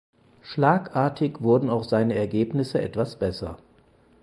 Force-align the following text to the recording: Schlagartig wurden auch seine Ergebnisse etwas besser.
Schlagartig 0.41 1.43
wurden 1.43 1.69
auch 1.69 1.83
seine 1.83 2.15
Ergebnisse 2.15 2.81
etwas 2.81 3.17
besser. 3.19 3.59